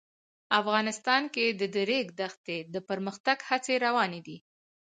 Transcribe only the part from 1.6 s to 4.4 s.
د ریګ دښتې د پرمختګ هڅې روانې دي.